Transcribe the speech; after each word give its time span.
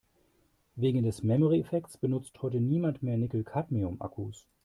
Wegen 0.75 1.03
des 1.03 1.21
Memory-Effekts 1.21 1.95
benutzt 1.99 2.41
heute 2.41 2.59
niemand 2.59 3.03
mehr 3.03 3.17
Nickel-Cadmium-Akkus. 3.17 4.47